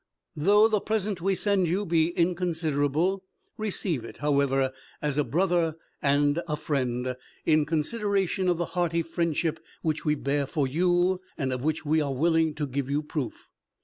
"Though 0.35 0.67
the 0.67 0.79
present 0.81 1.21
we 1.21 1.35
send 1.35 1.67
you 1.67 1.85
be 1.85 2.07
inconsiderable, 2.09 3.23
receive 3.55 4.03
it, 4.03 4.17
however, 4.17 4.73
as 4.99 5.19
a 5.19 5.23
brother 5.23 5.75
and 6.01 6.41
a 6.47 6.57
friend, 6.57 7.15
in 7.45 7.67
consideration 7.67 8.49
of 8.49 8.57
the 8.57 8.65
hearty 8.73 9.03
friendship 9.03 9.59
which 9.83 10.03
we 10.03 10.15
bear 10.15 10.47
for 10.47 10.65
you, 10.65 11.21
and 11.37 11.53
of 11.53 11.63
which 11.63 11.85
we 11.85 12.01
are 12.01 12.15
willing 12.15 12.55
to 12.55 12.65
give 12.65 12.89
you 12.89 13.03
proof. 13.03 13.47